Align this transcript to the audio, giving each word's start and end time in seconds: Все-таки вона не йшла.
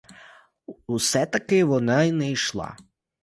Все-таки 0.87 1.63
вона 1.63 2.11
не 2.11 2.31
йшла. 2.31 2.77